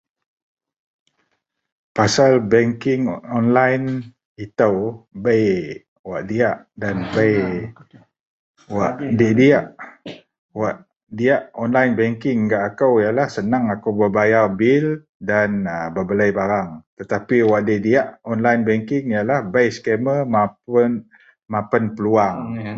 [1.91, 7.67] pasal banking online itou bei wak diak dan bei
[8.71, 9.65] wak da diak,
[10.55, 10.75] wak
[11.11, 16.69] diak online banking gak kou ialah senang akou bak bayar bil dan bebelei barang,
[17.11, 20.91] tapi wak da pasal online banking da diak ialah bei scammer mapun
[21.51, 22.63] mapen peluang